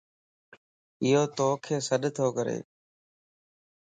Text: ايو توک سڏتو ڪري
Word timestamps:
ايو 1.03 1.23
توک 1.37 1.63
سڏتو 1.87 2.25
ڪري 2.35 2.57